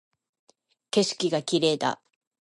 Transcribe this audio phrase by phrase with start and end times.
[0.89, 2.01] 景色が綺麗だ